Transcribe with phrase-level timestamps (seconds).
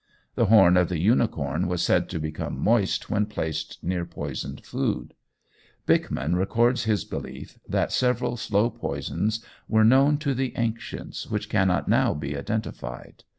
[0.33, 5.13] The horn of the unicorn was said to become moist when placed near poisoned food.
[5.85, 11.87] Bickman records his belief that several slow poisons were known to the ancients which cannot
[11.87, 13.23] now be identified.